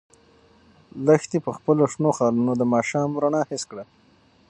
لښتې 1.05 1.37
په 1.45 1.51
خپلو 1.57 1.83
شنو 1.93 2.09
خالونو 2.17 2.51
د 2.57 2.63
ماښام 2.73 3.09
رڼا 3.21 3.41
حس 3.49 3.63
کړه. 3.71 3.83